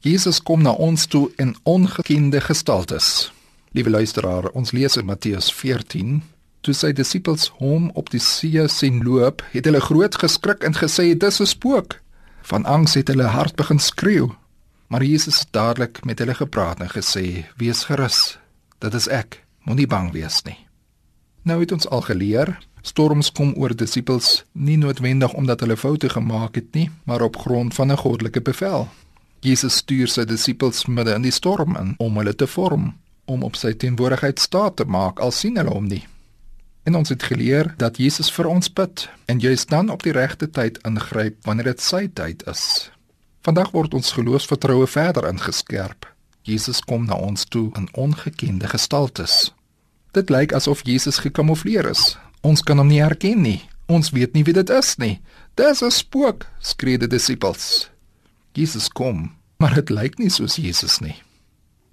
Jesus 0.00 0.38
kom 0.38 0.62
na 0.62 0.70
ons 0.78 1.08
toe 1.10 1.24
in 1.42 1.56
ongekende 1.66 2.38
gestaltes. 2.40 3.32
Liewe 3.74 3.90
luisteraar, 3.90 4.46
ons 4.54 4.70
lees 4.70 4.94
in 4.96 5.08
Matteus 5.08 5.48
14. 5.50 6.20
Toe 6.62 6.74
sy 6.74 6.92
disippels 6.94 7.48
hom 7.58 7.88
op 7.98 8.12
die 8.14 8.22
see 8.22 8.62
sien 8.70 9.00
loop, 9.02 9.42
het 9.50 9.66
hulle 9.66 9.82
groot 9.82 10.14
geskrik 10.14 10.62
en 10.62 10.78
gesê: 10.78 11.18
"Dis 11.18 11.40
'n 11.40 11.46
spook." 11.46 11.98
Van 12.42 12.64
angs 12.64 12.94
het 12.94 13.08
hulle 13.08 13.26
hart 13.26 13.56
begin 13.56 13.78
skreeu. 13.78 14.30
Maar 14.86 15.02
Jesus 15.02 15.40
het 15.40 15.52
dadelik 15.52 16.04
met 16.04 16.18
hulle 16.18 16.34
gepraat 16.34 16.80
en 16.80 16.90
gesê: 16.90 17.44
"Wees 17.56 17.84
gerus. 17.84 18.38
Dit 18.78 18.94
is 18.94 19.08
ek. 19.08 19.44
Moenie 19.64 19.86
bang 19.86 20.12
wees 20.12 20.42
nie." 20.42 20.66
Nou 21.42 21.60
het 21.60 21.72
ons 21.72 21.88
al 21.88 22.00
geleer, 22.00 22.58
storms 22.82 23.32
kom 23.32 23.54
oor 23.56 23.76
disippels 23.76 24.44
nie 24.52 24.76
noodwendig 24.76 25.32
omdat 25.32 25.60
hulle 25.60 25.76
foute 25.76 26.08
gemaak 26.08 26.54
het 26.54 26.74
nie, 26.74 26.90
maar 27.04 27.22
op 27.22 27.36
grond 27.36 27.74
van 27.74 27.92
'n 27.92 27.96
goddelike 27.96 28.40
bevel. 28.40 28.88
Jesus 29.40 29.80
stuur 29.82 30.10
sy 30.10 30.24
disippels 30.26 30.86
midde 30.86 31.14
in 31.14 31.22
die 31.22 31.34
storm 31.34 31.76
in 31.78 31.94
om 32.02 32.16
hulle 32.18 32.34
te 32.34 32.46
vorm, 32.46 32.92
om 33.26 33.44
op 33.46 33.56
sy 33.56 33.72
teenwoordigheid 33.72 34.40
staat 34.42 34.76
te 34.76 34.84
maak 34.84 35.20
al 35.22 35.30
sien 35.30 35.56
hulle 35.60 35.74
hom 35.74 35.86
nie. 35.86 36.04
En 36.88 36.96
ons 36.98 37.08
het 37.08 37.22
geleer 37.22 37.74
dat 37.76 38.00
Jesus 38.00 38.30
vir 38.32 38.48
ons 38.48 38.72
bid 38.72 39.04
en 39.28 39.42
jy 39.44 39.54
staan 39.56 39.90
op 39.94 40.02
die 40.02 40.14
regte 40.16 40.48
tyd 40.50 40.80
ingryp 40.88 41.36
wanneer 41.46 41.74
dit 41.74 41.84
sy 41.84 42.06
tyd 42.08 42.42
is. 42.50 42.90
Vandag 43.44 43.70
word 43.76 43.94
ons 43.94 44.14
geloofsvertroue 44.16 44.86
verder 44.90 45.28
ingeskerp. 45.28 46.08
Jesus 46.42 46.80
kom 46.80 47.04
na 47.06 47.18
ons 47.20 47.44
toe 47.44 47.68
in 47.76 47.90
ongekende 47.92 48.68
gestaltes. 48.72 49.52
Dit 50.16 50.32
lyk 50.32 50.54
asof 50.56 50.82
Jesus 50.88 51.20
gekamoufleer 51.20 51.90
is. 51.90 52.16
Ons 52.40 52.64
kan 52.64 52.80
hom 52.80 52.88
nie 52.88 53.02
herken 53.04 53.42
nie. 53.44 53.60
Ons 53.86 54.10
weet 54.16 54.34
nie 54.34 54.44
wie 54.48 54.56
dit 54.56 54.70
is 54.70 54.96
nie. 54.96 55.20
Dis 55.54 55.82
'n 55.82 55.90
spook, 55.90 56.46
skree 56.60 56.98
die 56.98 57.08
disippels. 57.08 57.90
Jesus 58.58 58.88
kom, 58.90 59.30
maar 59.62 59.74
dit 59.78 59.90
lyk 59.94 60.18
nie 60.18 60.30
soos 60.34 60.56
Jesus 60.58 60.98
nie. 60.98 61.14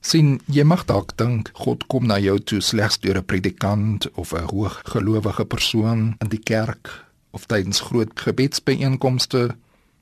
Sien, 0.05 0.40
jy 0.54 0.62
mag 0.66 0.84
dalk 0.86 1.16
dink 1.18 1.50
God 1.58 1.88
kom 1.90 2.05
na 2.10 2.20
jou 2.22 2.35
toe 2.38 2.60
slegs 2.62 2.99
deur 3.02 3.18
'n 3.18 3.26
predikant 3.26 4.05
of 4.13 4.34
'n 4.34 4.49
hooggelowige 4.54 5.46
persoon 5.46 6.16
in 6.22 6.30
die 6.30 6.41
kerk 6.52 6.90
of 7.32 7.46
tydens 7.46 7.80
groot 7.80 8.13
gebedsbyeenkomste. 8.13 9.55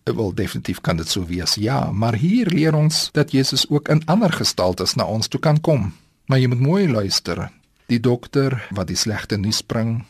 Dit 0.03 0.16
wil 0.16 0.33
definitief 0.33 0.81
kan 0.81 0.97
dit 0.97 1.08
sou 1.08 1.25
wees. 1.25 1.55
Ja, 1.55 1.92
maar 1.92 2.16
hier 2.16 2.47
leer 2.47 2.75
ons 2.75 3.09
dat 3.11 3.31
Jesus 3.31 3.70
ook 3.70 3.88
in 3.88 4.05
ander 4.05 4.31
gestaltes 4.31 4.95
na 4.95 5.03
ons 5.03 5.27
toe 5.27 5.39
kan 5.39 5.61
kom. 5.61 5.94
Maar 6.25 6.39
jy 6.39 6.48
moet 6.48 6.59
mooi 6.59 6.89
luister. 6.89 7.52
Die 7.88 8.00
dokter 8.00 8.67
wat 8.72 8.88
die 8.88 8.95
slegte 8.95 9.38
nuus 9.38 9.61
bring, 9.61 10.03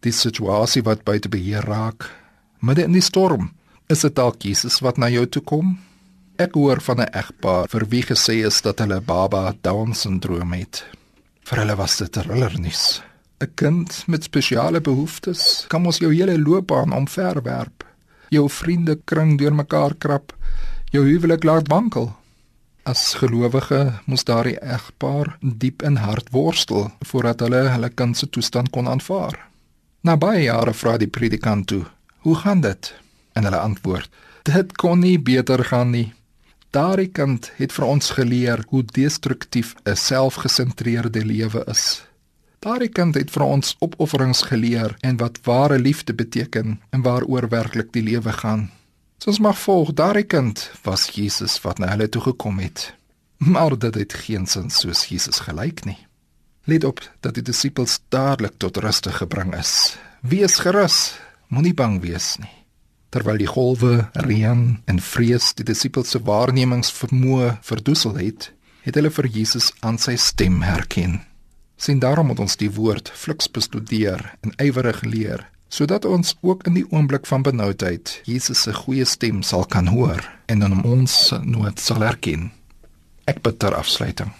die 0.00 0.12
situasie 0.12 0.82
wat 0.82 1.04
buite 1.04 1.28
beheer 1.28 1.64
raak, 1.64 2.10
midde 2.60 2.82
in 2.84 2.92
die 2.92 3.04
storm, 3.04 3.50
is 3.88 4.00
dit 4.00 4.14
dalk 4.14 4.42
Jesus 4.42 4.80
wat 4.80 4.98
na 4.98 5.08
jou 5.08 5.26
toe 5.26 5.42
kom? 5.42 5.78
Ek 6.40 6.54
hoor 6.56 6.80
van 6.80 7.00
'n 7.04 7.12
egpaar 7.12 7.68
vir 7.68 7.84
wie 7.92 8.02
gesê 8.02 8.34
is 8.48 8.62
dat 8.64 8.78
hulle 8.78 9.00
baba 9.00 9.54
Down-sindroom 9.60 10.52
het. 10.52 10.86
Vir 11.44 11.58
hulle 11.58 11.76
was 11.76 11.96
dit 11.96 12.16
rillernis. 12.16 13.02
'n 13.40 13.52
Kind 13.54 14.04
met 14.06 14.24
spesiale 14.24 14.80
behoeftes 14.80 15.64
kan 15.68 15.82
mos 15.82 15.98
jou 15.98 16.14
hele 16.14 16.38
loopbaan 16.38 16.92
omverwerp. 16.92 17.84
Jou 18.30 18.48
vriende 18.48 18.96
kring 19.04 19.38
deurmekaar 19.38 19.94
krap, 19.98 20.32
jou 20.90 21.04
huwelik 21.04 21.44
laat 21.44 21.68
wankel. 21.68 22.16
As 22.84 23.14
gelowige 23.14 24.00
moes 24.06 24.24
daardie 24.24 24.60
egpaar 24.60 25.36
diep 25.40 25.82
in 25.82 25.96
hart 25.96 26.30
worstel 26.30 26.90
voordat 27.00 27.40
hulle 27.40 27.68
hulle 27.68 27.90
kind 27.90 28.16
se 28.16 28.30
toestand 28.30 28.70
kon 28.70 28.88
aanvaar. 28.88 29.38
Na 30.00 30.16
baie 30.16 30.42
jare 30.42 30.72
vra 30.72 30.96
die 30.96 31.08
predikant 31.08 31.66
toe: 31.66 31.84
"Hoe 32.18 32.34
gaan 32.34 32.60
dit?" 32.60 32.94
En 33.32 33.44
hulle 33.44 33.58
antwoord: 33.58 34.10
"Dit 34.42 34.76
kon 34.76 34.98
nie 34.98 35.18
beter 35.18 35.64
gaan 35.64 35.90
nie." 35.90 36.14
Daardie 36.70 37.08
kind 37.10 37.48
het 37.58 37.72
vir 37.74 37.84
ons 37.90 38.12
geleer 38.14 38.60
hoe 38.70 38.84
destruktief 38.86 39.74
'n 39.82 39.96
selfgesentreerde 39.96 41.24
lewe 41.24 41.64
is. 41.66 42.02
Daardie 42.58 42.88
kind 42.88 43.14
het 43.14 43.30
vir 43.30 43.42
ons 43.42 43.76
opofferings 43.78 44.42
geleer 44.42 44.96
en 45.00 45.16
wat 45.16 45.40
ware 45.42 45.78
liefde 45.78 46.14
beteken 46.14 46.80
en 46.90 47.02
waaroor 47.02 47.48
werklik 47.48 47.92
die 47.92 48.02
lewe 48.02 48.32
gaan. 48.32 48.70
Soos 49.18 49.38
mag 49.38 49.58
volg, 49.58 49.92
daardie 49.92 50.24
kind 50.26 50.70
was 50.82 51.10
Jesus 51.10 51.60
wat 51.60 51.78
na 51.78 51.88
hulle 51.88 52.08
toe 52.08 52.22
gekom 52.22 52.58
het. 52.58 52.94
Maar 53.36 53.78
dit 53.78 53.94
het 53.94 54.12
geen 54.12 54.46
sin 54.46 54.70
soos 54.70 55.04
Jesus 55.04 55.40
gelyk 55.40 55.84
nie. 55.84 55.98
Let 56.64 56.84
op 56.84 57.00
dat 57.20 57.34
die 57.34 57.42
disippels 57.42 58.00
dadelik 58.08 58.52
tot 58.56 58.76
rus 58.76 59.00
gebring 59.02 59.54
is. 59.58 59.96
Wees 60.20 60.58
gerus, 60.58 61.18
moenie 61.48 61.74
bang 61.74 62.00
wees 62.00 62.36
nie 62.38 62.59
terwyl 63.10 63.38
die 63.40 63.50
golwe, 63.50 64.06
reën 64.14 64.62
en 64.86 65.00
vrees 65.02 65.50
die 65.58 65.66
disippels 65.66 66.14
se 66.14 66.20
waarnemingsvermoë 66.26 67.56
verdoesel 67.66 68.16
het, 68.20 68.50
het 68.86 68.96
hulle 68.96 69.10
vir 69.12 69.28
Jesus 69.28 69.72
aan 69.86 69.98
sy 69.98 70.16
stem 70.16 70.62
herken. 70.64 71.20
Sien 71.80 72.00
daarom 72.00 72.30
moet 72.30 72.40
ons 72.44 72.58
die 72.60 72.70
woord 72.70 73.10
fliks 73.16 73.48
bestudeer 73.50 74.22
en 74.44 74.54
ywerig 74.62 75.02
leer, 75.04 75.46
sodat 75.70 76.04
ons 76.04 76.34
ook 76.42 76.66
in 76.68 76.76
die 76.76 76.86
oomblik 76.90 77.26
van 77.30 77.44
benoudheid 77.46 78.16
Jesus 78.28 78.64
se 78.66 78.74
goeie 78.74 79.06
stem 79.06 79.42
sal 79.46 79.64
kan 79.64 79.90
hoor 79.92 80.22
en 80.50 80.62
in 80.66 80.82
ons 80.84 81.16
nood 81.44 81.80
sal 81.80 82.02
herken. 82.04 82.50
Ek 83.30 83.42
bid 83.42 83.60
ter 83.62 83.74
afsluiting. 83.78 84.32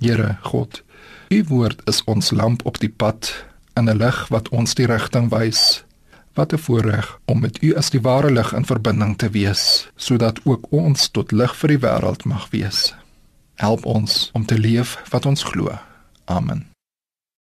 Here 0.00 0.36
God, 0.44 0.82
U 1.32 1.42
woord 1.48 1.80
is 1.90 2.04
ons 2.06 2.30
lamp 2.30 2.62
op 2.68 2.78
die 2.78 2.92
pad 2.92 3.32
en 3.74 3.88
'n 3.90 3.98
lig 3.98 4.28
wat 4.28 4.48
ons 4.48 4.74
die 4.74 4.86
rigting 4.86 5.30
wys 5.30 5.82
Wat 6.36 6.52
'n 6.52 6.58
voorreg 6.58 7.18
om 7.24 7.40
met 7.40 7.62
U 7.62 7.74
as 7.74 7.90
die 7.90 8.00
ware 8.00 8.30
lig 8.30 8.52
in 8.52 8.64
verbinding 8.64 9.16
te 9.18 9.30
wees, 9.30 9.88
sodat 9.96 10.40
ook 10.44 10.66
ons 10.70 11.08
tot 11.08 11.32
lig 11.32 11.56
vir 11.56 11.68
die 11.68 11.78
wêreld 11.78 12.24
mag 12.24 12.50
wees. 12.50 12.94
Help 13.54 13.84
ons 13.84 14.30
om 14.32 14.44
te 14.44 14.58
leef 14.58 15.02
wat 15.10 15.26
ons 15.26 15.42
glo. 15.42 15.78
Amen. 16.24 16.75